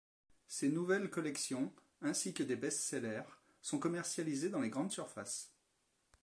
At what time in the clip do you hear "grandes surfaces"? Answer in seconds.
4.71-5.53